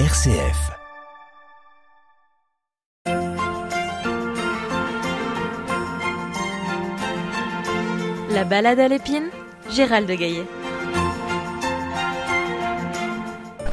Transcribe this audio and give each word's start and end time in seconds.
RCF. 0.00 0.72
La 8.28 8.42
balade 8.42 8.80
à 8.80 8.88
l'épine, 8.88 9.30
Gérald 9.70 10.08
de 10.08 10.14
Gaillet. 10.16 10.46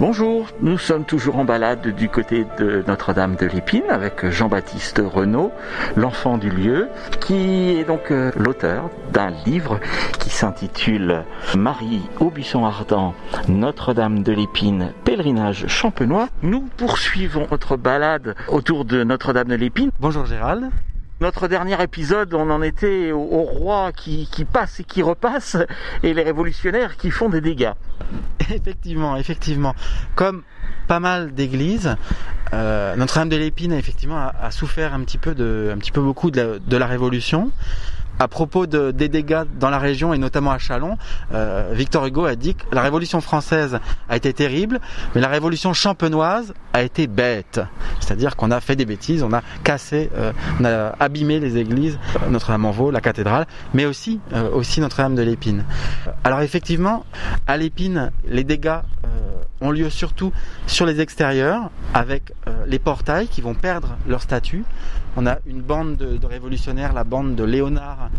Bonjour, 0.01 0.47
nous 0.61 0.79
sommes 0.79 1.05
toujours 1.05 1.37
en 1.37 1.45
balade 1.45 1.93
du 1.95 2.09
côté 2.09 2.47
de 2.57 2.83
Notre-Dame 2.87 3.35
de 3.35 3.45
l'Épine 3.45 3.83
avec 3.87 4.27
Jean-Baptiste 4.31 4.99
Renaud, 4.99 5.51
l'enfant 5.95 6.39
du 6.39 6.49
lieu, 6.49 6.89
qui 7.19 7.77
est 7.77 7.83
donc 7.83 8.09
euh, 8.09 8.31
l'auteur 8.35 8.89
d'un 9.13 9.29
livre 9.45 9.79
qui 10.17 10.31
s'intitule 10.31 11.23
Marie 11.55 12.01
au 12.19 12.31
buisson 12.31 12.65
ardent, 12.65 13.13
Notre-Dame 13.47 14.23
de 14.23 14.31
l'Épine, 14.31 14.91
pèlerinage 15.03 15.67
champenois. 15.67 16.29
Nous 16.41 16.61
poursuivons 16.77 17.47
notre 17.51 17.77
balade 17.77 18.35
autour 18.47 18.85
de 18.85 19.03
Notre-Dame 19.03 19.49
de 19.49 19.55
l'Épine. 19.55 19.91
Bonjour 19.99 20.25
Gérald. 20.25 20.71
Notre 21.21 21.47
dernier 21.47 21.79
épisode, 21.83 22.33
on 22.33 22.49
en 22.49 22.63
était 22.63 23.11
au, 23.11 23.43
roi 23.43 23.91
qui, 23.91 24.27
passe 24.51 24.79
et 24.79 24.83
qui 24.83 25.03
repasse 25.03 25.55
et 26.01 26.15
les 26.15 26.23
révolutionnaires 26.23 26.97
qui 26.97 27.11
font 27.11 27.29
des 27.29 27.41
dégâts. 27.41 27.73
Effectivement, 28.49 29.15
effectivement. 29.15 29.75
Comme 30.15 30.41
pas 30.87 30.99
mal 30.99 31.31
d'églises, 31.35 31.95
euh, 32.53 32.95
Notre-Dame 32.95 33.29
de 33.29 33.35
l'Épine 33.35 33.71
effectivement 33.71 34.17
a, 34.17 34.49
souffert 34.49 34.95
un 34.95 35.01
petit 35.01 35.19
peu 35.19 35.31
un 35.71 35.77
petit 35.77 35.91
peu 35.91 36.01
beaucoup 36.01 36.31
de 36.31 36.77
la 36.77 36.87
Révolution. 36.87 37.51
À 38.21 38.27
propos 38.27 38.67
de, 38.67 38.91
des 38.91 39.09
dégâts 39.09 39.45
dans 39.59 39.71
la 39.71 39.79
région 39.79 40.13
et 40.13 40.19
notamment 40.19 40.51
à 40.51 40.59
Chalon, 40.59 40.95
euh, 41.33 41.71
Victor 41.73 42.05
Hugo 42.05 42.25
a 42.25 42.35
dit 42.35 42.53
que 42.53 42.65
la 42.71 42.83
Révolution 42.83 43.19
française 43.19 43.79
a 44.09 44.15
été 44.15 44.31
terrible, 44.31 44.79
mais 45.15 45.21
la 45.21 45.27
Révolution 45.27 45.73
champenoise 45.73 46.53
a 46.71 46.83
été 46.83 47.07
bête. 47.07 47.61
C'est-à-dire 47.99 48.35
qu'on 48.35 48.51
a 48.51 48.59
fait 48.59 48.75
des 48.75 48.85
bêtises, 48.85 49.23
on 49.23 49.33
a 49.33 49.41
cassé, 49.63 50.11
euh, 50.15 50.33
on 50.59 50.65
a 50.65 50.93
abîmé 50.99 51.39
les 51.39 51.57
églises, 51.57 51.97
Notre-Dame-en-Vaux, 52.29 52.91
la 52.91 53.01
cathédrale, 53.01 53.47
mais 53.73 53.87
aussi, 53.87 54.19
euh, 54.33 54.51
aussi 54.51 54.81
Notre-Dame 54.81 55.15
de 55.15 55.23
l'Épine. 55.23 55.65
Alors 56.23 56.41
effectivement, 56.41 57.07
à 57.47 57.57
l'Épine, 57.57 58.11
les 58.27 58.43
dégâts 58.43 58.81
ont 59.61 59.71
lieu 59.71 59.89
surtout 59.89 60.33
sur 60.67 60.85
les 60.85 60.99
extérieurs, 60.99 61.69
avec 61.93 62.33
euh, 62.47 62.65
les 62.67 62.79
portails 62.79 63.27
qui 63.27 63.41
vont 63.41 63.53
perdre 63.53 63.95
leur 64.07 64.21
statut. 64.21 64.63
On 65.15 65.25
a 65.25 65.37
une 65.45 65.61
bande 65.61 65.95
de, 65.95 66.25
révolutionnaires, 66.25 66.93
la 66.93 67.03
bande 67.03 67.35
de 67.35 67.43
Léonard, 67.43 68.09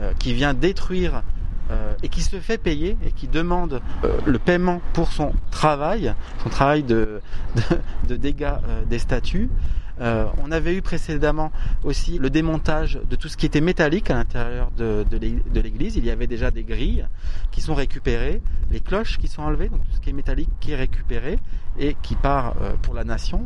euh, 0.00 0.12
qui 0.18 0.34
vient 0.34 0.54
détruire 0.54 1.22
euh, 1.70 1.92
et 2.02 2.08
qui 2.08 2.20
se 2.20 2.36
fait 2.36 2.58
payer 2.58 2.96
et 3.04 3.12
qui 3.12 3.28
demande 3.28 3.80
le 4.26 4.38
paiement 4.38 4.80
pour 4.92 5.12
son 5.12 5.32
travail, 5.50 6.14
son 6.42 6.50
travail 6.50 6.82
de, 6.82 7.20
dégâts 8.08 8.54
des 8.88 8.98
statues. 8.98 9.48
Euh, 10.00 10.26
on 10.42 10.50
avait 10.50 10.74
eu 10.74 10.82
précédemment 10.82 11.52
aussi 11.84 12.18
le 12.18 12.30
démontage 12.30 12.98
de 13.08 13.16
tout 13.16 13.28
ce 13.28 13.36
qui 13.36 13.46
était 13.46 13.60
métallique 13.60 14.10
à 14.10 14.14
l'intérieur 14.14 14.70
de, 14.76 15.04
de 15.10 15.16
l'é- 15.18 15.42
de 15.52 15.60
l'église. 15.60 15.96
Il 15.96 16.04
y 16.04 16.10
avait 16.10 16.26
déjà 16.26 16.50
des 16.50 16.64
grilles 16.64 17.06
qui 17.50 17.60
sont 17.60 17.74
récupérées, 17.74 18.40
les 18.70 18.80
cloches 18.80 19.18
qui 19.18 19.28
sont 19.28 19.42
enlevées, 19.42 19.68
donc 19.68 19.82
tout 19.84 19.92
ce 19.96 20.00
qui 20.00 20.10
est 20.10 20.14
métallique 20.14 20.50
qui 20.60 20.72
est 20.72 20.76
récupéré 20.76 21.38
et 21.78 21.96
qui 22.02 22.14
part 22.14 22.54
euh, 22.62 22.72
pour 22.82 22.94
la 22.94 23.04
nation. 23.04 23.44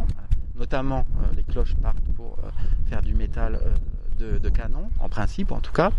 Notamment, 0.56 1.04
euh, 1.22 1.34
les 1.36 1.42
cloches 1.42 1.74
partent 1.82 1.98
pour 2.16 2.38
faire 2.86 3.02
du 3.02 3.14
métal 3.14 3.58
de 4.18 4.48
canon, 4.48 4.88
en 5.00 5.08
principe 5.08 5.50
en 5.50 5.58
tout 5.60 5.72
cas. 5.72 5.90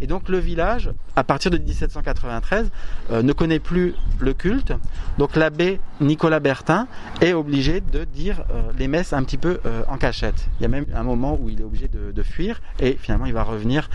Et 0.00 0.06
donc 0.06 0.28
le 0.28 0.38
village, 0.38 0.90
à 1.16 1.24
partir 1.24 1.50
de 1.50 1.58
1793, 1.58 2.70
euh, 3.10 3.22
ne 3.22 3.32
connaît 3.32 3.58
plus 3.58 3.94
le 4.20 4.34
culte. 4.34 4.72
Donc 5.18 5.36
l'abbé 5.36 5.80
Nicolas 6.00 6.40
Bertin 6.40 6.88
est 7.20 7.32
obligé 7.32 7.80
de 7.80 8.04
dire 8.04 8.44
euh, 8.50 8.62
les 8.78 8.88
messes 8.88 9.12
un 9.12 9.22
petit 9.22 9.38
peu 9.38 9.60
euh, 9.66 9.82
en 9.88 9.96
cachette. 9.96 10.48
Il 10.58 10.62
y 10.62 10.66
a 10.66 10.68
même 10.68 10.86
un 10.94 11.02
moment 11.02 11.38
où 11.40 11.48
il 11.48 11.60
est 11.60 11.64
obligé 11.64 11.88
de, 11.88 12.22
fuir 12.22 12.62
et 12.80 12.96
finalement 12.98 13.26
il 13.26 13.34
va 13.34 13.42
revenir 13.42 13.90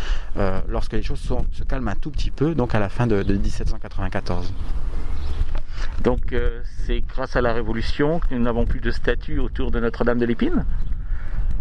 lorsque 0.67 0.93
les 0.93 1.01
choses 1.01 1.19
se 1.19 1.63
calment 1.63 1.87
un 1.87 1.95
tout 1.95 2.11
petit 2.11 2.29
peu, 2.29 2.53
donc 2.53 2.75
à 2.75 2.79
la 2.79 2.87
fin 2.87 3.07
de, 3.07 3.23
de 3.23 3.33
1794. 3.33 4.53
Donc 6.03 6.35
c'est 6.85 7.01
grâce 7.01 7.35
à 7.35 7.41
la 7.41 7.53
Révolution 7.53 8.19
que 8.19 8.35
nous 8.35 8.41
n'avons 8.41 8.65
plus 8.65 8.81
de 8.81 8.91
statue 8.91 9.39
autour 9.39 9.71
de 9.71 9.79
Notre-Dame 9.79 10.19
de 10.19 10.25
l'Épine? 10.25 10.63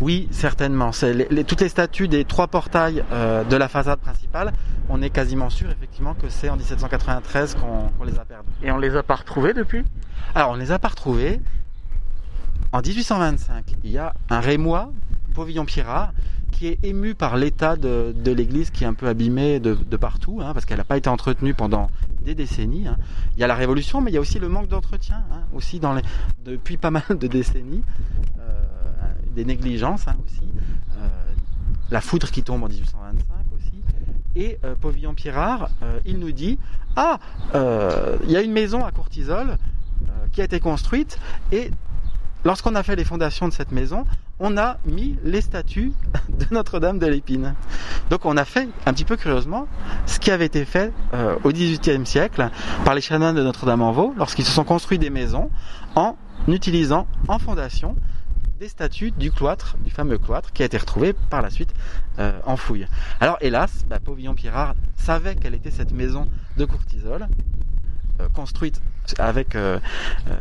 Oui, 0.00 0.28
certainement. 0.30 0.92
C'est 0.92 1.12
les- 1.12 1.26
les- 1.30 1.44
toutes 1.44 1.60
les 1.60 1.68
statues 1.68 2.06
des 2.08 2.24
trois 2.24 2.46
portails 2.46 3.02
euh, 3.12 3.42
de 3.44 3.56
la 3.56 3.68
façade 3.68 3.98
principale, 3.98 4.52
on 4.88 5.02
est 5.02 5.10
quasiment 5.10 5.50
sûr 5.50 5.70
effectivement 5.70 6.14
que 6.14 6.28
c'est 6.28 6.48
en 6.48 6.56
1793 6.56 7.54
qu'on 7.56 7.88
qu'on 7.98 8.04
les 8.04 8.18
a 8.18 8.24
perdues. 8.24 8.48
et 8.62 8.70
on 8.70 8.78
les 8.78 8.94
a 8.96 9.02
pas 9.02 9.16
retrouvées 9.16 9.54
depuis? 9.54 9.84
Alors, 10.34 10.50
on 10.50 10.56
ne 10.56 10.60
les 10.60 10.70
a 10.70 10.78
pas 10.78 10.88
retrouvés. 10.88 11.40
En 12.72 12.80
1825, 12.80 13.64
il 13.82 13.90
y 13.90 13.98
a 13.98 14.14
un 14.30 14.40
Rémois, 14.40 14.92
Pauvillon-Pirard, 15.34 16.12
qui 16.52 16.66
est 16.68 16.78
ému 16.84 17.14
par 17.14 17.36
l'état 17.36 17.76
de, 17.76 18.14
de 18.16 18.32
l'église 18.32 18.70
qui 18.70 18.84
est 18.84 18.86
un 18.86 18.94
peu 18.94 19.06
abîmée 19.08 19.58
de, 19.58 19.74
de 19.74 19.96
partout, 19.96 20.40
hein, 20.42 20.52
parce 20.52 20.64
qu'elle 20.66 20.78
n'a 20.78 20.84
pas 20.84 20.96
été 20.96 21.08
entretenue 21.08 21.54
pendant 21.54 21.90
des 22.22 22.34
décennies. 22.34 22.86
hein. 22.88 22.96
Il 23.36 23.40
y 23.40 23.44
a 23.44 23.46
la 23.46 23.54
Révolution, 23.54 24.00
mais 24.00 24.10
il 24.10 24.14
y 24.14 24.16
a 24.16 24.20
aussi 24.20 24.38
le 24.38 24.48
manque 24.48 24.68
d'entretien, 24.68 25.22
hein, 25.32 25.42
aussi 25.54 25.80
dans 25.80 25.94
les, 25.94 26.02
depuis 26.44 26.76
pas 26.76 26.90
mal 26.90 27.02
de 27.10 27.26
décennies, 27.26 27.82
euh, 28.40 28.57
des 29.38 29.44
négligences 29.44 30.08
hein, 30.08 30.16
aussi, 30.26 30.42
euh, 30.98 31.06
la 31.90 32.00
foudre 32.00 32.28
qui 32.30 32.42
tombe 32.42 32.64
en 32.64 32.68
1825 32.68 33.24
aussi. 33.56 33.82
Et 34.34 34.58
euh, 34.64 34.74
Pauvillon-Pirard, 34.80 35.70
euh, 35.82 36.00
il 36.04 36.18
nous 36.18 36.32
dit 36.32 36.58
Ah, 36.96 37.20
il 37.54 38.30
y 38.30 38.36
a 38.36 38.42
une 38.42 38.52
maison 38.52 38.84
à 38.84 38.90
Courtisol 38.90 39.56
qui 40.32 40.40
a 40.40 40.44
été 40.44 40.58
construite 40.60 41.18
et 41.52 41.70
lorsqu'on 42.44 42.74
a 42.74 42.82
fait 42.82 42.96
les 42.96 43.04
fondations 43.04 43.48
de 43.48 43.52
cette 43.52 43.72
maison, 43.72 44.04
on 44.40 44.56
a 44.56 44.78
mis 44.84 45.16
les 45.24 45.40
statues 45.40 45.92
de 46.28 46.46
Notre-Dame 46.50 46.98
de 46.98 47.06
l'Épine. 47.06 47.54
Donc 48.10 48.24
on 48.24 48.36
a 48.36 48.44
fait 48.44 48.68
un 48.86 48.92
petit 48.92 49.04
peu 49.04 49.16
curieusement 49.16 49.68
ce 50.06 50.18
qui 50.18 50.30
avait 50.30 50.46
été 50.46 50.64
fait 50.64 50.92
euh, 51.14 51.36
au 51.44 51.50
XVIIIe 51.52 52.06
siècle 52.06 52.50
par 52.84 52.94
les 52.94 53.00
chanoines 53.00 53.36
de 53.36 53.42
Notre-Dame-en-Vaux 53.42 54.14
lorsqu'ils 54.16 54.44
se 54.44 54.52
sont 54.52 54.64
construits 54.64 54.98
des 54.98 55.10
maisons 55.10 55.50
en 55.94 56.16
utilisant 56.48 57.06
en 57.28 57.38
fondation 57.38 57.96
des 58.58 58.68
statues 58.68 59.12
du 59.12 59.30
cloître, 59.30 59.76
du 59.84 59.90
fameux 59.90 60.18
cloître, 60.18 60.52
qui 60.52 60.62
a 60.62 60.66
été 60.66 60.76
retrouvé 60.76 61.12
par 61.12 61.42
la 61.42 61.50
suite 61.50 61.72
euh, 62.18 62.32
en 62.44 62.56
fouille. 62.56 62.86
Alors 63.20 63.38
hélas, 63.40 63.84
bah, 63.88 64.00
Pauvillon-Pirard 64.00 64.74
savait 64.96 65.36
quelle 65.36 65.54
était 65.54 65.70
cette 65.70 65.92
maison 65.92 66.26
de 66.56 66.64
Courtisol, 66.64 67.28
euh, 68.20 68.28
construite 68.34 68.80
avec 69.18 69.54
euh, 69.54 69.78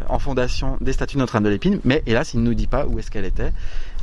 en 0.09 0.17
fondation 0.17 0.77
des 0.81 0.93
statues 0.93 1.17
de 1.17 1.21
Notre-Dame 1.21 1.43
de 1.43 1.49
l'Épine, 1.49 1.79
mais 1.83 2.01
hélas, 2.07 2.33
il 2.33 2.39
ne 2.39 2.45
nous 2.45 2.55
dit 2.55 2.67
pas 2.67 2.87
où 2.87 2.97
est-ce 2.97 3.11
qu'elle 3.11 3.25
était, 3.25 3.53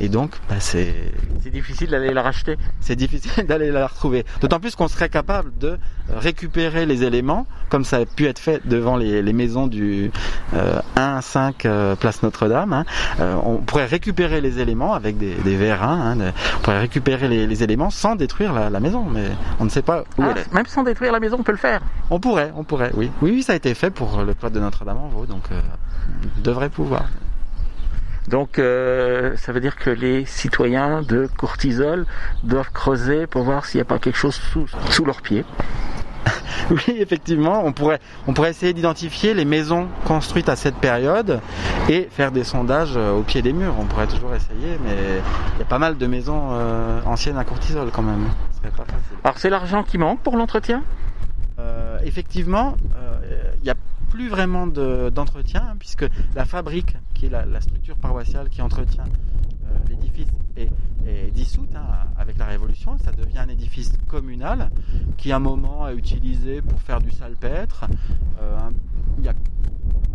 et 0.01 0.09
donc 0.09 0.31
bah, 0.49 0.55
c'est 0.59 0.93
C'est 1.41 1.49
difficile 1.51 1.89
d'aller 1.89 2.13
la 2.13 2.21
racheter. 2.21 2.57
c'est 2.81 2.95
difficile 2.95 3.45
d'aller 3.47 3.71
la 3.71 3.87
retrouver. 3.87 4.25
D'autant 4.41 4.59
plus 4.59 4.75
qu'on 4.75 4.87
serait 4.87 5.09
capable 5.09 5.57
de 5.57 5.77
récupérer 6.09 6.85
les 6.85 7.03
éléments, 7.03 7.47
comme 7.69 7.83
ça 7.85 7.97
a 7.97 8.05
pu 8.05 8.25
être 8.25 8.39
fait 8.39 8.61
devant 8.67 8.97
les, 8.97 9.21
les 9.21 9.33
maisons 9.33 9.67
du 9.67 10.11
euh, 10.53 10.79
1 10.95 11.15
à 11.17 11.21
5 11.21 11.65
euh, 11.65 11.95
Place 11.95 12.23
Notre-Dame. 12.23 12.73
hein. 12.73 12.85
Euh, 13.19 13.35
on 13.43 13.57
pourrait 13.57 13.85
récupérer 13.85 14.41
les 14.41 14.59
éléments 14.59 14.93
avec 14.93 15.17
des, 15.17 15.33
des 15.35 15.55
vérins, 15.55 15.99
hein, 16.11 16.15
de- 16.17 16.31
on 16.57 16.61
pourrait 16.61 16.79
récupérer 16.79 17.27
les, 17.27 17.47
les 17.47 17.63
éléments 17.63 17.89
sans 17.89 18.15
détruire 18.15 18.53
la, 18.53 18.69
la 18.69 18.79
maison, 18.79 19.05
mais 19.09 19.25
on 19.59 19.65
ne 19.65 19.69
sait 19.69 19.81
pas 19.81 20.01
où 20.17 20.23
Ah, 20.23 20.33
elle 20.35 20.41
est. 20.41 20.53
même 20.53 20.65
sans 20.67 20.83
détruire 20.83 21.11
la 21.11 21.19
maison, 21.19 21.37
on 21.39 21.43
peut 21.43 21.51
le 21.53 21.57
faire. 21.57 21.81
On 22.09 22.19
pourrait, 22.19 22.51
on 22.55 22.63
pourrait, 22.63 22.91
oui. 22.95 23.09
Oui, 23.21 23.31
oui, 23.31 23.43
ça 23.43 23.53
a 23.53 23.55
été 23.55 23.73
fait 23.73 23.89
pour 23.91 24.21
le 24.21 24.33
cloître 24.33 24.55
de 24.55 24.59
Notre-Dame-en-Vaux, 24.59 25.25
donc 25.25 25.43
euh, 25.51 25.59
on 26.37 26.41
devrait 26.41 26.69
pouvoir. 26.69 27.05
Donc 28.27 28.57
euh, 28.57 29.35
ça 29.37 29.51
veut 29.51 29.59
dire 29.59 29.75
que 29.75 29.89
les 29.89 30.25
citoyens 30.25 31.01
de 31.01 31.29
Courtisol 31.37 32.05
doivent 32.43 32.71
creuser 32.71 33.27
pour 33.27 33.43
voir 33.43 33.65
s'il 33.65 33.77
n'y 33.77 33.83
a 33.83 33.85
pas 33.85 33.99
quelque 33.99 34.17
chose 34.17 34.35
sous, 34.35 34.67
sous 34.89 35.05
leurs 35.05 35.21
pieds. 35.21 35.45
Oui, 36.71 36.97
effectivement, 36.99 37.63
on 37.63 37.73
pourrait, 37.73 37.99
on 38.25 38.33
pourrait 38.33 38.49
essayer 38.49 38.73
d'identifier 38.73 39.35
les 39.35 39.45
maisons 39.45 39.87
construites 40.05 40.49
à 40.49 40.55
cette 40.55 40.75
période 40.75 41.39
et 41.89 42.07
faire 42.09 42.31
des 42.31 42.43
sondages 42.43 42.93
euh, 42.95 43.11
au 43.13 43.21
pied 43.21 43.43
des 43.43 43.53
murs. 43.53 43.75
On 43.79 43.85
pourrait 43.85 44.07
toujours 44.07 44.33
essayer, 44.33 44.79
mais 44.83 45.21
il 45.55 45.59
y 45.59 45.61
a 45.61 45.65
pas 45.65 45.77
mal 45.77 45.97
de 45.97 46.07
maisons 46.07 46.49
euh, 46.51 47.01
anciennes 47.05 47.37
à 47.37 47.43
Courtisol 47.43 47.91
quand 47.91 48.01
même. 48.01 48.29
Ce 48.51 48.57
serait 48.57 48.71
pas 48.71 48.85
facile. 48.85 49.17
Alors 49.23 49.37
c'est 49.37 49.49
l'argent 49.51 49.83
qui 49.83 49.99
manque 49.99 50.21
pour 50.21 50.37
l'entretien? 50.37 50.83
Euh, 51.59 51.99
effectivement, 52.03 52.75
plus 54.15 54.29
vraiment 54.29 54.65
de- 54.65 55.09
d'entretien 55.09 55.61
hein, 55.71 55.75
puisque 55.77 56.05
la 56.35 56.45
fabrique, 56.45 56.95
qui 57.13 57.25
est 57.25 57.29
la, 57.29 57.59
structure 57.59 57.97
paroissiale 57.97 58.47
qui 58.47 58.61
entretient 58.61 59.03
euh, 59.03 59.89
l'édifice, 59.89 60.27
est, 60.55 60.69
dissoute 61.33 61.75
hein, 61.75 61.83
avec 62.17 62.37
la 62.37 62.45
Révolution. 62.45 62.97
Ça 63.03 63.11
devient 63.11 63.39
un 63.39 63.49
édifice 63.49 63.91
communal 64.07 64.71
qui, 65.17 65.33
à 65.33 65.35
un 65.35 65.39
moment, 65.39 65.85
est 65.89 65.95
utilisé 65.95 66.61
pour 66.61 66.79
faire 66.81 66.99
du 67.01 67.11
salpêtre. 67.11 67.87
Euh, 68.41 68.57
Il 69.17 69.25
y 69.25 69.27
a 69.27 69.33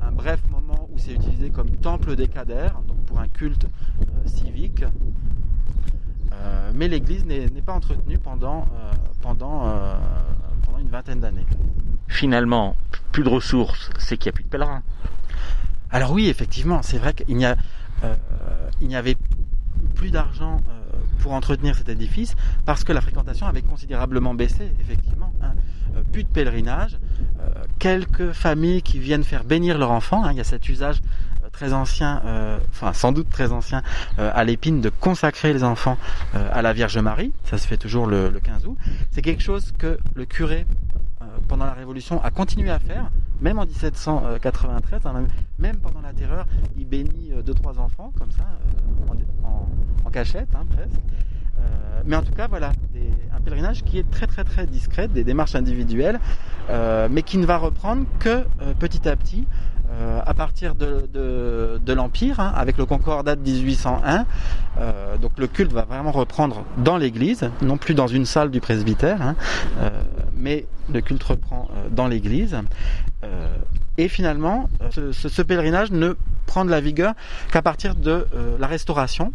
un 0.03 0.13
bref 0.13 0.41
moment 0.51 0.89
où 0.91 0.99
c'est 0.99 1.13
utilisé 1.13 1.51
comme 1.51 1.69
temple 1.69 2.17
décadaire, 2.17 2.81
donc 2.89 2.97
pour 3.05 3.21
un 3.21 3.29
culte 3.29 3.67
euh, 3.67 4.27
civique. 4.27 4.83
Mais 6.75 6.89
l'église 6.89 7.27
n'est 7.27 7.49
pas 7.63 7.75
entretenue 7.75 8.17
pendant, 8.17 8.65
pendant, 9.21 9.69
pendant 10.65 10.79
une 10.79 10.89
vingtaine 10.89 11.21
d'années. 11.21 11.45
Finalement, 12.11 12.77
plus 13.13 13.23
de 13.23 13.29
ressources, 13.29 13.91
c'est 13.99 14.17
qu'il 14.17 14.29
n'y 14.29 14.35
a 14.35 14.37
plus 14.37 14.45
de 14.45 14.49
pèlerins. 14.49 14.83
Alors 15.91 16.11
oui, 16.11 16.29
effectivement, 16.29 16.83
c'est 16.83 16.99
vrai 16.99 17.15
qu'il 17.15 17.37
n'y 17.37 17.47
a, 17.47 17.57
euh, 18.05 18.15
il 18.81 18.89
n'y 18.89 18.97
avait 18.97 19.17
plus 19.95 20.11
d'argent 20.11 20.59
euh, 20.69 20.97
pour 21.21 21.33
entretenir 21.33 21.77
cet 21.77 21.89
édifice 21.89 22.35
parce 22.67 22.83
que 22.83 22.93
la 22.93 23.01
fréquentation 23.01 23.47
avait 23.47 23.63
considérablement 23.63 24.35
baissé, 24.35 24.73
effectivement. 24.81 25.33
Hein. 25.41 25.55
Euh, 25.97 26.03
plus 26.13 26.25
de 26.25 26.29
pèlerinage, 26.29 26.99
quelques 27.79 28.33
familles 28.33 28.83
qui 28.83 28.99
viennent 28.99 29.25
faire 29.25 29.45
bénir 29.45 29.79
leur 29.79 29.93
enfant. 29.93 30.25
Hein. 30.25 30.33
Il 30.33 30.37
y 30.37 30.41
a 30.41 30.45
cet 30.45 30.69
usage 30.69 31.01
très 31.53 31.73
ancien, 31.73 32.23
euh, 32.25 32.59
enfin 32.71 32.93
sans 32.93 33.13
doute 33.13 33.29
très 33.31 33.53
ancien, 33.53 33.83
euh, 34.19 34.31
à 34.35 34.45
l'épine 34.45 34.81
de 34.81 34.89
consacrer 34.89 35.53
les 35.53 35.65
enfants 35.65 35.99
euh, 36.35 36.49
à 36.53 36.63
la 36.63 36.73
Vierge 36.73 36.99
Marie. 36.99 37.33
Ça 37.45 37.59
se 37.59 37.67
fait 37.67 37.77
toujours 37.77 38.07
le, 38.07 38.29
le 38.29 38.41
15 38.41 38.67
août. 38.67 38.79
C'est 39.11 39.23
quelque 39.23 39.43
chose 39.43 39.73
que 39.79 39.99
le 40.15 40.25
curé, 40.25 40.67
pendant 41.49 41.67
la 41.67 41.73
Révolution, 41.73 42.23
a 42.23 42.31
continué 42.31 42.71
à 42.71 42.79
faire, 42.79 43.11
même 43.41 43.59
en 43.59 43.67
1793, 43.67 45.01
hein, 45.07 45.25
même 45.59 45.77
pendant 45.79 46.01
la 46.01 46.13
Terreur, 46.13 46.47
il 46.77 46.87
bénit 46.87 47.33
deux 47.45 47.55
trois 47.55 47.79
enfants 47.79 48.13
comme 48.19 48.31
ça, 48.33 48.45
en 50.05 50.11
cachette 50.11 50.49
hein, 50.55 50.67
presque. 50.75 51.01
Euh, 51.61 52.03
mais 52.07 52.17
en 52.17 52.23
tout 52.23 52.33
cas, 52.33 52.47
voilà, 52.49 52.73
un 53.37 53.41
pèlerinage 53.41 53.83
qui 53.85 53.99
est 53.99 54.11
très 54.11 54.27
très 54.27 54.45
très 54.45 54.67
discret, 54.67 55.09
des 55.09 55.25
démarches 55.25 55.55
individuelles, 55.55 56.19
euh, 56.69 57.09
mais 57.11 57.23
qui 57.23 57.39
ne 57.39 57.47
va 57.47 57.57
reprendre 57.57 58.05
que 58.19 58.29
euh, 58.29 58.75
petit 58.79 59.09
à 59.09 59.17
petit, 59.17 59.47
à 60.25 60.35
partir 60.35 60.77
de, 60.77 61.93
l'Empire, 61.93 62.39
hein, 62.39 62.53
avec 62.55 62.79
le 62.79 62.87
Concordat 62.87 63.35
de 63.35 63.43
1801. 63.43 64.25
Euh, 64.79 65.19
donc 65.19 65.33
le 65.37 65.49
culte 65.49 65.73
va 65.73 65.83
vraiment 65.83 66.13
reprendre 66.13 66.65
dans 66.79 66.97
l'église, 66.97 67.51
non 67.61 67.77
plus 67.77 67.95
dans 67.95 68.07
une 68.07 68.25
salle 68.25 68.51
du 68.51 68.61
presbytère, 68.61 69.21
hein, 69.21 69.35
mais 70.37 70.67
le 70.91 71.01
culte 71.01 71.25
reprend 71.25 71.69
dans 71.91 72.07
l'église. 72.07 72.57
Et 73.99 74.09
finalement, 74.09 74.71
ce, 74.91 75.43
pèlerinage 75.43 75.91
ne 75.91 76.15
prend 76.47 76.65
de 76.65 76.71
la 76.71 76.81
vigueur 76.81 77.15
qu'à 77.51 77.61
partir 77.61 77.97
de 77.97 78.27
la 78.61 78.69
Restauration. 78.69 79.33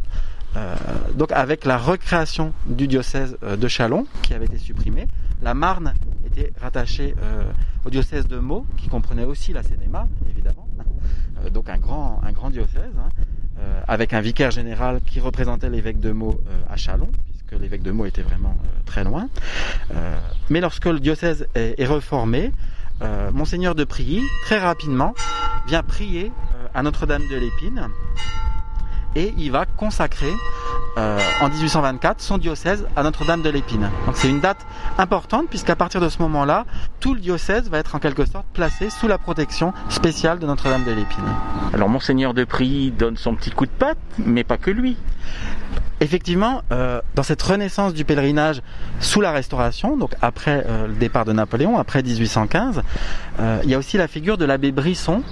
Euh, 0.55 0.75
donc 1.13 1.31
avec 1.31 1.65
la 1.65 1.77
recréation 1.77 2.53
du 2.65 2.87
diocèse 2.87 3.37
euh, 3.43 3.57
de 3.57 3.67
Châlons 3.67 4.07
qui 4.21 4.33
avait 4.33 4.45
été 4.45 4.57
supprimé, 4.57 5.07
la 5.41 5.53
Marne 5.53 5.93
était 6.25 6.53
rattachée 6.61 7.13
euh, 7.21 7.43
au 7.85 7.89
diocèse 7.89 8.27
de 8.27 8.39
Meaux 8.39 8.65
qui 8.77 8.87
comprenait 8.87 9.25
aussi 9.25 9.51
la 9.51 9.63
Seine-et-Marne 9.63 10.09
évidemment, 10.29 10.67
donc 11.51 11.69
un 11.69 11.77
grand 11.77 12.49
diocèse 12.49 12.93
hein, 12.97 13.09
avec 13.87 14.13
un 14.13 14.21
vicaire 14.21 14.51
général 14.51 15.01
qui 15.05 15.19
représentait 15.19 15.69
l'évêque 15.69 15.99
de 15.99 16.11
Meaux 16.11 16.39
à 16.69 16.77
Châlons 16.77 17.11
puisque 17.29 17.61
l'évêque 17.61 17.83
de 17.83 17.91
Meaux 17.91 18.05
était 18.05 18.21
vraiment 18.21 18.55
très 18.85 19.03
loin. 19.03 19.29
Mais 20.49 20.61
lorsque 20.61 20.85
le 20.85 20.99
diocèse 20.99 21.47
est, 21.55 21.85
reformé, 21.85 22.51
monseigneur 23.33 23.75
de 23.75 23.83
Prilly 23.83 24.21
très 24.45 24.59
rapidement 24.59 25.13
vient 25.67 25.83
prier 25.83 26.31
à 26.73 26.81
Notre-Dame 26.81 27.23
de 27.29 27.35
l'Épine 27.35 27.89
et 29.15 29.33
il 29.37 29.51
va 29.51 29.65
consacrer 29.65 30.33
euh, 30.97 31.19
en 31.41 31.49
1824 31.49 32.21
son 32.21 32.37
diocèse 32.37 32.85
à 32.95 33.03
Notre-Dame 33.03 33.41
de 33.41 33.49
l'Épine. 33.49 33.89
Donc 34.05 34.15
c'est 34.15 34.29
une 34.29 34.39
date 34.39 34.65
importante 34.97 35.47
puisqu'à 35.49 35.75
partir 35.75 36.01
de 36.01 36.09
ce 36.09 36.21
moment-là, 36.21 36.65
tout 36.99 37.13
le 37.13 37.19
diocèse 37.19 37.69
va 37.69 37.79
être 37.79 37.95
en 37.95 37.99
quelque 37.99 38.25
sorte 38.25 38.45
placé 38.53 38.89
sous 38.89 39.07
la 39.07 39.17
protection 39.17 39.73
spéciale 39.89 40.39
de 40.39 40.45
Notre-Dame 40.45 40.83
de 40.83 40.91
l'Épine. 40.91 41.25
Alors 41.73 41.89
Monseigneur 41.89 42.33
de 42.33 42.43
Prie 42.43 42.91
donne 42.91 43.17
son 43.17 43.35
petit 43.35 43.51
coup 43.51 43.65
de 43.65 43.71
patte, 43.71 43.97
mais 44.17 44.43
pas 44.43 44.57
que 44.57 44.71
lui. 44.71 44.97
Effectivement, 46.01 46.61
euh, 46.73 47.01
dans 47.15 47.23
cette 47.23 47.41
renaissance 47.41 47.93
du 47.93 48.03
pèlerinage 48.03 48.61
sous 48.99 49.21
la 49.21 49.31
Restauration, 49.31 49.95
donc 49.95 50.11
après 50.21 50.65
euh, 50.67 50.87
le 50.87 50.93
départ 50.93 51.23
de 51.23 51.31
Napoléon, 51.31 51.77
après 51.77 52.03
1815, 52.03 52.81
euh, 53.39 53.59
il 53.63 53.69
y 53.69 53.73
a 53.73 53.77
aussi 53.77 53.97
la 53.97 54.09
figure 54.09 54.37
de 54.37 54.43
l'abbé 54.43 54.73
Brisson, 54.73 55.23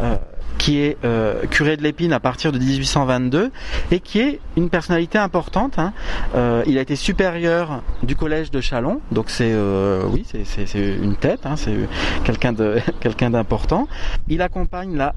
euh, 0.00 0.16
qui 0.58 0.78
est 0.78 0.96
euh, 1.04 1.44
curé 1.46 1.76
de 1.76 1.82
l'Épine 1.82 2.12
à 2.12 2.20
partir 2.20 2.52
de 2.52 2.58
1822 2.58 3.50
et 3.90 4.00
qui 4.00 4.20
est 4.20 4.40
une 4.56 4.70
personnalité 4.70 5.18
importante. 5.18 5.78
hein. 5.78 5.92
Euh, 6.34 6.62
il 6.66 6.78
a 6.78 6.80
été 6.80 6.96
supérieur 6.96 7.82
du 8.02 8.16
collège 8.16 8.50
de 8.50 8.60
Châlons, 8.60 9.00
donc 9.10 9.30
c'est 9.30 9.52
euh, 9.52 10.02
oui, 10.08 10.24
c'est 10.26 10.78
une 10.78 11.16
tête, 11.16 11.46
hein, 11.46 11.56
c'est 11.56 11.76
quelqu'un 12.24 12.52
de 12.52 12.78
quelqu'un 13.00 13.30
d'important. 13.30 13.88
Il 14.28 14.42
accompagne 14.42 14.96
la, 14.96 15.14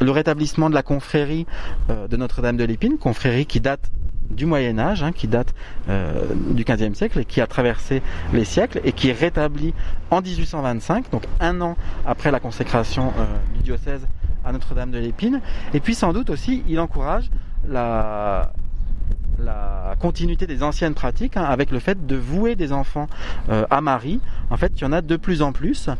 le 0.00 0.10
rétablissement 0.10 0.70
de 0.70 0.74
la 0.74 0.82
confrérie 0.82 1.46
euh, 1.90 2.08
de 2.08 2.16
Notre-Dame 2.16 2.56
de 2.56 2.64
l'Épine, 2.64 2.98
confrérie 2.98 3.46
qui 3.46 3.60
date 3.60 3.90
du 4.30 4.46
Moyen 4.46 4.78
Âge, 4.78 5.02
hein, 5.02 5.10
qui 5.12 5.26
date 5.26 5.54
euh, 5.88 6.24
du 6.52 6.64
XVe 6.64 6.94
siècle 6.94 7.18
et 7.18 7.24
qui 7.24 7.40
a 7.40 7.46
traversé 7.48 8.00
les 8.32 8.44
siècles 8.44 8.80
et 8.84 8.92
qui 8.92 9.08
est 9.08 9.18
rétabli 9.18 9.74
en 10.10 10.20
1825, 10.20 11.10
donc 11.10 11.24
un 11.40 11.60
an 11.60 11.76
après 12.06 12.30
la 12.30 12.38
consécration 12.38 13.12
euh, 13.18 13.24
du 13.56 13.64
diocèse 13.64 14.06
à 14.44 14.52
Notre-Dame 14.52 14.90
de 14.90 14.98
l'Épine. 14.98 15.40
Et 15.74 15.80
puis 15.80 15.94
sans 15.94 16.12
doute 16.12 16.30
aussi, 16.30 16.62
il 16.68 16.80
encourage 16.80 17.30
la, 17.68 18.52
continuité 19.98 20.46
des 20.46 20.62
anciennes 20.62 20.94
pratiques 20.94 21.36
hein, 21.36 21.44
avec 21.44 21.70
le 21.70 21.78
fait 21.78 22.06
de 22.06 22.16
vouer 22.16 22.56
des 22.56 22.72
enfants 22.72 23.06
euh, 23.48 23.66
à 23.70 23.80
Marie. 23.80 24.20
En 24.50 24.56
fait, 24.56 24.72
il 24.76 24.82
y 24.82 24.84
en 24.84 24.92
a 24.92 25.02
de 25.02 25.16
plus 25.16 25.42
en 25.42 25.52
plus. 25.52 25.90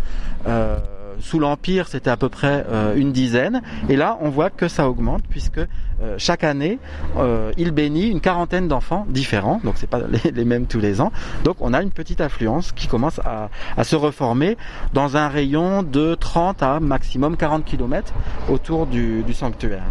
Euh, 0.47 0.79
sous 1.21 1.39
l'Empire, 1.39 1.89
c'était 1.89 2.11
à 2.11 2.17
peu 2.17 2.29
près 2.29 2.65
euh, 2.69 2.95
une 2.95 3.13
dizaine. 3.13 3.63
Et 3.89 3.97
là, 3.97 4.19
on 4.21 4.29
voit 4.31 4.51
que 4.51 4.69
ça 4.69 4.89
augmente 4.89 5.23
puisque 5.29 5.59
euh, 5.59 6.15
chaque 6.19 6.45
année, 6.45 6.79
euh, 7.17 7.53
il 7.57 7.71
bénit 7.71 8.09
une 8.09 8.21
quarantaine 8.21 8.69
d'enfants 8.69 9.07
différents. 9.09 9.61
Donc, 9.65 9.75
c'est 9.77 9.89
pas 9.89 10.01
les, 10.35 10.45
mêmes 10.45 10.67
tous 10.67 10.81
les 10.81 11.01
ans. 11.01 11.13
Donc, 11.45 11.57
on 11.61 11.73
a 11.73 11.83
une 11.83 11.91
petite 11.91 12.21
affluence 12.21 12.73
qui 12.73 12.87
commence 12.87 13.21
à, 13.25 13.49
se 13.85 13.97
reformer 13.97 14.57
dans 14.93 15.17
un 15.17 15.29
rayon 15.29 15.83
de 15.83 16.15
30 16.15 16.63
à 16.63 16.81
maximum 16.81 17.37
40 17.37 17.65
km 17.65 18.13
autour 18.49 18.87
du 18.87 19.25
sanctuaire. 19.33 19.85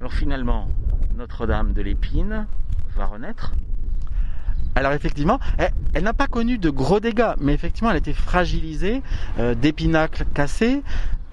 Alors 0.00 0.12
finalement, 0.12 0.68
Notre-Dame 1.16 1.72
de 1.72 1.82
l'Épine 1.82 2.46
va 2.96 3.06
renaître. 3.06 3.52
Alors 4.76 4.92
effectivement, 4.92 5.40
elle, 5.94 6.04
n'a 6.04 6.12
pas 6.12 6.26
connu 6.26 6.58
de 6.58 6.68
gros 6.68 7.00
dégâts, 7.00 7.32
mais 7.40 7.54
effectivement, 7.54 7.88
elle 7.88 7.96
a 7.96 7.98
été 7.98 8.12
fragilisée, 8.12 9.02
euh, 9.38 9.54
des 9.54 9.72
pinacles 9.72 10.26
cassés. 10.34 10.82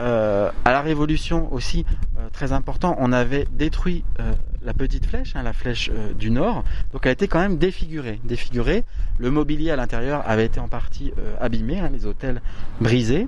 Euh, 0.02 0.50
à 0.66 0.72
la 0.72 0.82
Révolution 0.82 1.54
aussi, 1.54 1.86
euh, 2.18 2.28
très 2.32 2.52
important, 2.52 2.96
on 3.00 3.14
avait 3.14 3.46
détruit 3.52 4.04
euh, 4.20 4.34
la 4.64 4.74
petite 4.74 5.06
flèche, 5.06 5.36
hein, 5.36 5.44
la 5.44 5.54
flèche 5.54 5.92
du 6.18 6.32
Nord, 6.32 6.64
donc 6.94 7.02
elle 7.04 7.10
a 7.10 7.12
été 7.12 7.28
quand 7.28 7.40
même 7.40 7.58
défigurée. 7.58 8.20
défigurée. 8.24 8.84
Le 9.20 9.30
mobilier 9.30 9.72
à 9.72 9.76
l'intérieur 9.76 10.24
avait 10.26 10.46
été 10.46 10.60
en 10.60 10.68
partie 10.68 11.14
abîmé, 11.40 11.80
hein, 11.80 11.90
les 11.92 12.06
hôtels 12.06 12.42
brisés. 12.82 13.28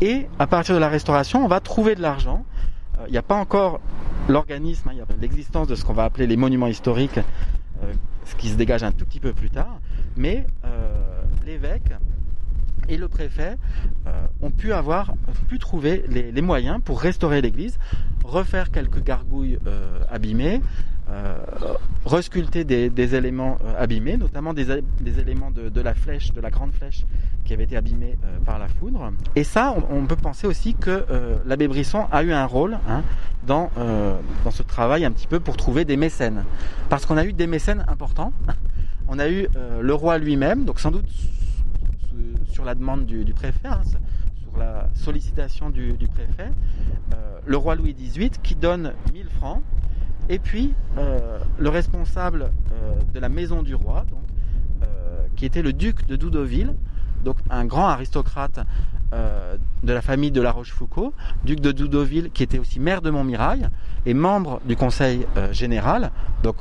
Et 0.00 0.26
à 0.38 0.46
partir 0.46 0.74
de 0.74 0.80
la 0.80 0.88
Restauration, 0.88 1.44
on 1.44 1.48
va 1.48 1.60
trouver 1.60 1.94
de 1.94 2.02
l'argent. 2.02 2.44
Il 3.06 3.12
n'y 3.12 3.18
a 3.18 3.22
pas 3.22 3.36
encore 3.36 3.80
l'organisme, 4.28 4.90
hein, 4.90 5.04
l'existence 5.20 5.68
de 5.68 5.74
ce 5.74 5.84
qu'on 5.84 5.94
va 5.94 6.04
appeler 6.04 6.26
les 6.26 6.36
monuments 6.36 6.66
historiques 6.66 7.20
ce 8.26 8.34
qui 8.34 8.48
se 8.48 8.56
dégage 8.56 8.82
un 8.82 8.92
tout 8.92 9.06
petit 9.06 9.20
peu 9.20 9.32
plus 9.32 9.50
tard, 9.50 9.80
mais 10.16 10.46
euh, 10.64 11.22
l'évêque 11.46 11.92
et 12.88 12.96
le 12.96 13.08
préfet 13.08 13.56
euh, 14.06 14.26
ont 14.42 14.50
pu 14.50 14.72
avoir, 14.72 15.14
pu 15.48 15.58
trouver 15.58 16.04
les, 16.08 16.42
moyens 16.42 16.80
pour 16.84 17.00
restaurer 17.00 17.40
l'église, 17.40 17.78
refaire 18.24 18.70
quelques 18.70 19.02
gargouilles 19.02 19.58
euh, 19.66 20.00
abîmées, 20.10 20.60
euh, 21.08 21.36
resculpter 22.06 22.64
des, 22.64 23.14
éléments 23.14 23.58
euh, 23.64 23.82
abîmés, 23.82 24.16
notamment 24.16 24.54
des, 24.54 24.70
éléments 25.18 25.50
de, 25.50 25.80
la 25.80 25.94
flèche, 25.94 26.32
de 26.32 26.40
la 26.40 26.50
grande 26.50 26.72
flèche 26.72 27.04
qui 27.44 27.52
avait 27.52 27.64
été 27.64 27.76
abîmée 27.76 28.16
euh, 28.24 28.38
par 28.44 28.58
la 28.58 28.68
foudre. 28.68 29.12
Et 29.34 29.44
ça, 29.44 29.74
on, 29.90 30.06
peut 30.06 30.16
penser 30.16 30.46
aussi 30.46 30.74
que 30.74 31.04
euh, 31.10 31.36
l'abbé 31.44 31.68
Brisson 31.68 32.06
a 32.10 32.22
eu 32.22 32.32
un 32.32 32.46
rôle 32.46 32.78
hein, 32.88 33.02
dans, 33.46 33.70
ce 34.50 34.62
travail 34.62 35.04
un 35.04 35.10
petit 35.10 35.26
peu 35.26 35.40
pour 35.40 35.56
trouver 35.56 35.84
des 35.84 35.96
mécènes. 35.96 36.44
Parce 36.88 37.06
qu'on 37.06 37.16
a 37.16 37.24
eu 37.24 37.32
des 37.32 37.46
mécènes 37.46 37.84
importants. 37.88 38.32
On 39.08 39.20
a 39.20 39.28
eu 39.28 39.46
le 39.80 39.94
roi 39.94 40.18
lui-même, 40.18 40.64
donc 40.64 40.80
sans 40.80 40.90
doute 40.90 41.06
sur 42.50 42.64
la 42.64 42.74
demande 42.74 43.06
du, 43.06 43.32
préfet, 43.32 43.68
hein, 43.68 43.80
sur 44.42 44.58
la 44.58 44.88
sollicitation 44.94 45.70
du, 45.70 45.92
du 45.92 46.08
préfet, 46.08 46.50
le 47.46 47.56
roi 47.56 47.76
Louis 47.76 47.94
XVIII 47.94 48.30
qui 48.42 48.56
donne 48.56 48.94
1000 49.12 49.28
francs, 49.28 49.62
et 50.28 50.38
puis 50.38 50.74
euh, 50.98 51.38
le 51.58 51.68
responsable 51.68 52.50
euh, 52.72 52.94
de 53.14 53.20
la 53.20 53.28
maison 53.28 53.62
du 53.62 53.74
roi, 53.74 54.04
donc, 54.10 54.20
euh, 54.82 54.86
qui 55.36 55.46
était 55.46 55.62
le 55.62 55.72
duc 55.72 56.06
de 56.06 56.16
Doudoville, 56.16 56.74
donc 57.24 57.36
un 57.50 57.64
grand 57.64 57.88
aristocrate 57.88 58.60
de 59.82 59.92
la 59.92 60.02
famille 60.02 60.32
de 60.32 60.42
La 60.42 60.50
Rochefoucauld, 60.50 61.12
duc 61.44 61.60
de 61.60 61.72
Doudoville 61.72 62.30
qui 62.30 62.42
était 62.42 62.58
aussi 62.58 62.80
maire 62.80 63.00
de 63.00 63.08
Montmirail 63.08 63.68
et 64.04 64.14
membre 64.14 64.60
du 64.66 64.76
conseil 64.76 65.26
général. 65.52 66.10
Donc 66.42 66.56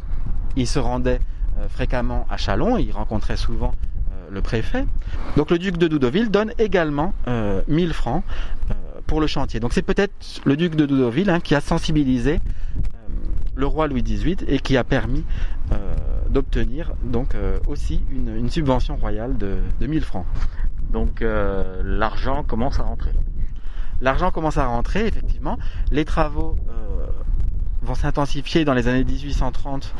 il 0.55 0.67
se 0.67 0.79
rendait 0.79 1.19
fréquemment 1.69 2.25
à 2.29 2.37
Châlons, 2.37 2.77
il 2.77 2.91
rencontrait 2.91 3.35
souvent 3.35 3.73
le 4.31 4.41
préfet. 4.41 4.85
Donc 5.37 5.51
le 5.51 5.57
duc 5.57 5.77
de 5.77 5.87
Doudoville 5.87 6.29
donne 6.29 6.53
également 6.59 7.13
euh, 7.27 7.61
1000 7.67 7.93
francs 7.93 8.23
pour 9.07 9.21
le 9.21 9.27
chantier. 9.27 9.59
Donc 9.59 9.73
c'est 9.73 9.81
peut-être 9.81 10.13
le 10.45 10.57
duc 10.57 10.75
de 10.75 10.85
Doudoville 10.85 11.29
hein, 11.29 11.39
qui 11.39 11.55
a 11.55 11.61
sensibilisé 11.61 12.39
le 13.55 13.65
roi 13.65 13.87
Louis 13.87 14.03
XVIII 14.03 14.37
et 14.47 14.59
qui 14.59 14.77
a 14.77 14.83
permis 14.83 15.23
euh, 15.71 15.95
d'obtenir 16.29 16.91
donc 17.03 17.35
euh, 17.35 17.57
aussi 17.67 18.01
une, 18.11 18.35
une 18.35 18.49
subvention 18.49 18.95
royale 18.95 19.37
de, 19.37 19.57
de 19.79 19.87
1000 19.87 20.03
francs. 20.03 20.25
Donc 20.91 21.21
euh, 21.21 21.81
l'argent 21.83 22.43
commence 22.43 22.79
à 22.79 22.83
rentrer. 22.83 23.11
l'argent 24.01 24.31
commence 24.31 24.57
à 24.57 24.65
rentrer, 24.65 25.07
effectivement. 25.07 25.57
Les 25.91 26.05
travaux 26.05 26.55
euh, 26.69 27.07
vont 27.81 27.95
s'intensifier 27.95 28.65
dans 28.65 28.73
les 28.73 28.87
années 28.87 29.03
1830, 29.03 29.93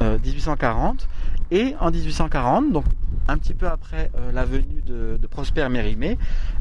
1840. 0.00 1.08
Et 1.50 1.74
en 1.80 1.90
1840, 1.90 2.72
donc 2.72 2.84
un 3.28 3.36
petit 3.36 3.54
peu 3.54 3.66
après 3.66 4.10
euh, 4.16 4.32
la 4.32 4.44
venue 4.44 4.82
de, 4.86 5.18
Prosper 5.30 5.68
Mérimée, 5.68 6.18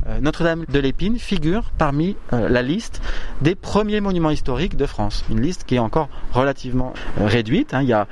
euh, 0.07 0.19
Notre-Dame 0.19 0.65
de 0.67 0.79
l'Épine 0.79 1.17
figure 1.17 1.71
parmi 1.77 2.17
euh, 2.33 2.50
la 2.50 2.62
liste 2.62 3.01
des 3.41 3.55
premiers 3.55 4.01
monuments 4.01 4.29
historiques 4.29 4.75
de 4.75 4.86
France. 4.86 5.24
Une 5.31 5.41
liste 5.41 5.63
qui 5.63 5.75
est 5.75 5.79
encore 5.79 6.09
relativement 6.33 6.93
réduite. 7.17 7.74
Hein. 7.74 7.81
Il 7.81 7.88
y 7.88 7.93
a 7.93 8.07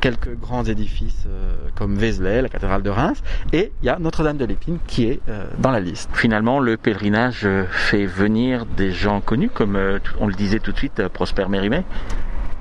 quelques 0.00 0.34
grands 0.38 0.64
édifices 0.64 1.26
comme 1.74 1.96
Vézelay, 1.96 2.42
la 2.42 2.48
cathédrale 2.48 2.82
de 2.82 2.90
Reims, 2.90 3.22
et 3.52 3.72
il 3.82 3.86
y 3.86 3.88
a 3.88 3.98
Notre-Dame 3.98 4.38
de 4.38 4.44
l'Épine 4.44 4.78
qui 4.86 5.04
est 5.04 5.20
dans 5.58 5.70
la 5.70 5.80
liste. 5.80 6.10
Finalement, 6.14 6.58
le 6.58 6.76
pèlerinage 6.76 7.46
fait 7.70 8.06
venir 8.06 8.66
des 8.66 8.92
gens 8.92 9.20
connus, 9.20 9.50
comme 9.50 9.78
on 10.20 10.26
le 10.26 10.34
disait 10.34 10.60
tout 10.60 10.72
de 10.72 10.78
suite, 10.78 11.06
Prosper 11.08 11.46
Mérimée 11.48 11.84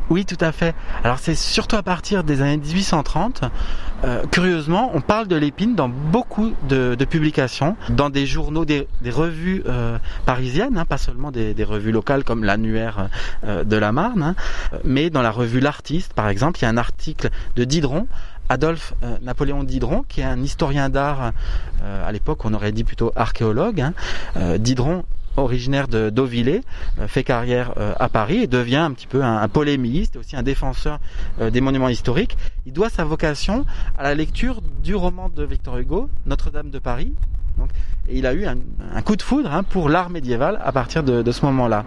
oui, 0.10 0.26
tout 0.26 0.38
à 0.40 0.52
fait. 0.52 0.74
Alors 1.04 1.20
c'est 1.20 1.36
surtout 1.36 1.76
à 1.76 1.84
partir 1.84 2.24
des 2.24 2.42
années 2.42 2.58
1830. 2.58 3.42
Euh, 4.04 4.24
curieusement, 4.32 4.92
on 4.94 5.02
parle 5.02 5.28
de 5.28 5.36
l'épine 5.36 5.76
dans 5.76 5.90
beaucoup 5.90 6.54
de, 6.70 6.96
publications, 7.06 7.76
dans 7.90 8.10
des 8.10 8.26
journaux, 8.26 8.64
des, 8.64 8.88
revues 9.10 9.64
euh, 9.68 9.98
parisiennes, 10.26 10.78
hein, 10.78 10.86
pas 10.86 10.98
seulement 10.98 11.32
des, 11.32 11.56
revues 11.64 11.92
locales 11.92 12.24
comme 12.24 12.44
l'annuaire 12.44 13.10
euh, 13.44 13.64
de 13.64 13.76
la 13.76 13.92
Marne, 13.92 14.24
hein, 14.24 14.36
mais 14.84 15.10
dans 15.10 15.22
la 15.22 15.32
revue 15.32 15.60
L'Artiste, 15.60 16.14
par 16.14 16.30
exemple, 16.30 16.60
il 16.60 16.64
y 16.64 16.66
a 16.66 16.70
un 16.70 16.78
article 16.78 17.30
de 17.56 17.64
Dideron 17.64 18.08
Adolphe 18.50 18.94
Napoléon 19.22 19.66
Dideron, 19.66 20.06
qui 20.08 20.22
est 20.22 20.24
un 20.24 20.42
historien 20.42 20.88
d'art, 20.88 21.34
à 21.84 22.12
l'époque 22.14 22.46
on 22.46 22.54
aurait 22.54 22.72
dit 22.72 22.86
plutôt 22.86 23.12
archéologue. 23.14 23.82
Hein. 23.82 23.94
Dideron 24.58 25.04
originaire 25.38 25.88
de 25.88 26.10
Dauvillé, 26.10 26.62
euh, 27.00 27.08
fait 27.08 27.24
carrière 27.24 27.74
euh, 27.78 27.94
à 28.00 28.10
Paris 28.10 28.38
et 28.38 28.48
devient 28.48 28.78
un 28.78 28.92
petit 28.92 29.08
peu 29.08 29.24
un, 29.24 29.48
polémiste 29.48 30.16
et 30.16 30.20
aussi 30.20 30.36
un 30.36 30.44
défenseur 30.44 31.00
euh, 31.40 31.50
des 31.50 31.62
monuments 31.62 31.90
historiques. 31.90 32.38
Il 32.66 32.74
doit 32.74 32.90
sa 32.90 33.06
vocation 33.06 33.66
à 33.98 34.04
la 34.04 34.16
lecture 34.16 34.62
du 34.84 34.96
roman 34.96 35.30
de 35.30 35.44
Victor 35.44 35.78
Hugo, 35.78 36.10
Notre-Dame 36.26 36.70
de 36.70 36.80
Paris, 36.80 37.14
il 38.12 38.26
a 38.26 38.34
eu 38.34 38.46
un, 38.46 39.02
coup 39.02 39.16
de 39.16 39.22
foudre 39.22 39.52
hein, 39.54 39.64
pour 39.64 39.90
l'art 39.90 40.10
médiéval 40.10 40.60
à 40.64 40.72
partir 40.72 41.04
de, 41.04 41.32
ce 41.32 41.46
moment-là. 41.46 41.86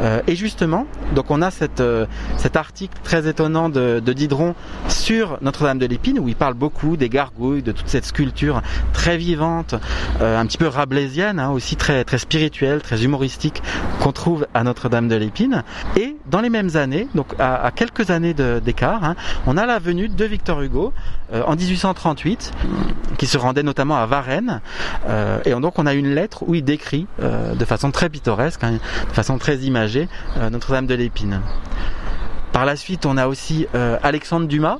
Euh, 0.00 0.20
et 0.26 0.36
justement, 0.36 0.86
donc 1.14 1.30
on 1.30 1.42
a 1.42 1.50
euh, 1.80 2.06
cet 2.36 2.56
article 2.56 2.98
très 3.02 3.28
étonnant 3.28 3.68
de, 3.68 4.00
Dideron 4.00 4.54
sur 4.88 5.38
Notre-Dame 5.42 5.78
de 5.78 5.86
l'Épine 5.86 6.18
où 6.18 6.28
il 6.28 6.36
parle 6.36 6.54
beaucoup 6.54 6.96
des 6.96 7.08
gargouilles, 7.08 7.62
de 7.62 7.72
toute 7.72 7.88
cette 7.88 8.04
sculpture 8.04 8.62
très 8.92 9.16
vivante, 9.16 9.74
euh, 10.20 10.38
un 10.38 10.46
petit 10.46 10.58
peu 10.58 10.66
rabelaisienne, 10.66 11.38
hein, 11.38 11.50
aussi 11.50 11.76
très 11.76 12.04
spirituelle, 12.16 12.80
très 12.80 13.04
humoristique 13.04 13.62
qu'on 14.00 14.12
trouve 14.12 14.46
à 14.54 14.64
Notre-Dame 14.64 15.08
de 15.08 15.16
l'Épine. 15.16 15.62
Et 15.96 16.16
dans 16.26 16.40
les 16.40 16.50
mêmes 16.50 16.76
années, 16.76 17.08
donc 17.14 17.34
à, 17.38 17.70
quelques 17.74 18.10
années 18.10 18.34
d'écart, 18.34 19.04
hein, 19.04 19.16
on 19.46 19.56
a 19.56 19.66
la 19.66 19.78
venue 19.78 20.08
de 20.08 20.24
Victor 20.24 20.62
Hugo 20.62 20.92
en 21.32 21.56
1838, 21.56 22.52
qui 23.18 23.26
se 23.26 23.36
rendait 23.38 23.62
notamment 23.62 23.96
à 23.96 24.06
Varennes 24.06 24.60
donc 25.60 25.78
on 25.78 25.86
a 25.86 25.94
une 25.94 26.14
lettre 26.14 26.44
où 26.46 26.54
il 26.54 26.64
décrit 26.64 27.06
euh, 27.20 27.54
de 27.54 27.64
façon 27.64 27.90
très 27.90 28.08
pittoresque, 28.08 28.64
hein, 28.64 28.78
de 29.08 29.12
façon 29.12 29.38
très 29.38 29.58
imagée, 29.58 30.08
euh, 30.36 30.50
Notre-Dame 30.50 30.86
de 30.86 30.94
l'Épine. 30.94 31.40
Par 32.52 32.64
la 32.64 32.76
suite, 32.76 33.06
on 33.06 33.16
a 33.16 33.28
aussi 33.28 33.66
Alexandre 34.02 34.48
Dumas, 34.48 34.78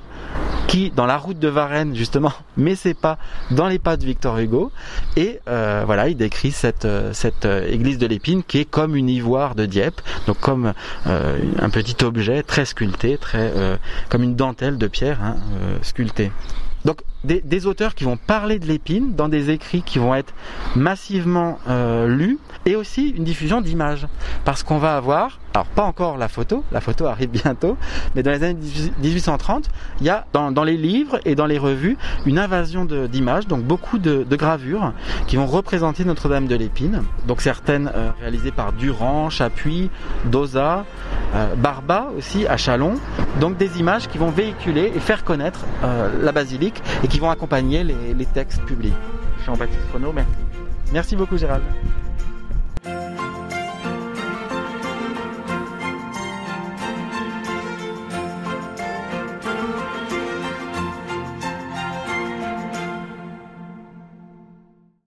qui, 0.67 0.91
dans 0.91 1.07
la 1.07 1.17
route 1.17 1.39
de 1.39 1.49
Varennes, 1.49 1.95
justement, 1.95 2.33
met 2.57 2.75
ses 2.75 2.95
pas 2.95 3.19
dans 3.51 3.69
les 3.69 3.79
pas 3.79 3.97
de 3.97 4.05
Victor 4.05 4.39
Hugo. 4.39 4.73
Et 5.17 5.39
voilà, 5.47 6.09
il 6.09 6.17
décrit 6.17 6.51
cette, 6.51 6.89
cette 7.13 7.45
église 7.45 7.99
de 7.99 8.07
l'Épine 8.07 8.43
qui 8.43 8.59
est 8.59 8.65
comme 8.65 8.97
une 8.97 9.09
ivoire 9.09 9.55
de 9.55 9.67
Dieppe, 9.67 10.01
donc 10.27 10.41
comme 10.41 10.73
un 11.05 11.71
petit 11.71 12.03
objet 12.05 12.43
très 12.43 12.65
sculpté, 12.65 13.17
très 13.19 13.53
comme 14.09 14.25
une 14.25 14.35
dentelle 14.35 14.79
de 14.79 14.89
pierre 14.89 15.23
hein, 15.23 15.37
sculptée. 15.83 16.33
Donc 16.85 17.03
des, 17.25 17.67
auteurs 17.67 17.95
qui 17.95 18.05
vont 18.05 18.17
parler 18.17 18.59
de 18.59 18.67
l'épine 18.67 19.15
dans 19.15 19.29
des 19.29 19.51
écrits 19.51 19.83
qui 19.83 19.99
vont 19.99 20.15
être 20.15 20.33
massivement 20.77 21.59
euh, 21.69 22.07
lus 22.07 22.39
et 22.67 22.77
aussi 22.77 23.11
une 23.11 23.25
diffusion 23.25 23.61
d'images. 23.61 24.07
Parce 24.45 24.63
qu'on 24.63 24.79
va 24.79 24.97
avoir, 24.97 25.41
alors 25.55 25.67
pas 25.67 25.83
encore 25.83 26.17
la 26.17 26.29
photo, 26.29 26.65
la 26.71 26.81
photo 26.81 27.07
arrive 27.07 27.31
bientôt, 27.43 27.77
mais 28.15 28.23
dans 28.23 28.31
les 28.31 28.45
années 28.45 28.59
1830, 29.03 29.69
il 30.01 30.07
y 30.07 30.11
a 30.11 30.27
dans, 30.33 30.65
les 30.65 30.77
livres 30.77 31.19
et 31.25 31.35
dans 31.35 31.47
les 31.47 31.59
revues 31.59 31.97
une 32.27 32.39
invasion 32.39 32.85
d'images, 32.85 33.47
donc 33.47 33.63
beaucoup 33.63 33.99
de, 33.99 34.25
gravures 34.39 34.93
qui 35.27 35.35
vont 35.35 35.47
représenter 35.47 36.05
Notre-Dame 36.05 36.47
de 36.47 36.55
l'Épine. 36.55 37.03
Donc 37.27 37.41
certaines 37.41 37.91
euh, 37.93 38.11
réalisées 38.21 38.53
par 38.53 38.73
Durand, 38.73 39.31
Chapuis, 39.31 39.91
Dosa, 40.27 40.85
euh, 41.35 41.55
Barba 41.57 42.11
aussi 42.17 42.47
à 42.47 42.57
Chalon. 42.57 42.95
Donc 43.41 43.57
des 43.57 43.81
images 43.81 44.07
qui 44.07 44.19
vont 44.19 44.31
véhiculer 44.31 44.93
et 44.95 45.01
faire 45.01 45.25
connaître 45.25 45.65
la 46.23 46.33
basilique 46.33 46.83
qui 47.09 47.19
vont 47.19 47.31
accompagner 47.31 47.85
les, 47.85 48.27
textes 48.27 48.63
publiés. 48.65 48.93
Jean-Baptiste 49.47 49.81
Renaud, 49.93 50.13
merci. 50.13 50.31
Merci 50.93 51.17
beaucoup 51.17 51.37
Gérald. 51.37 51.63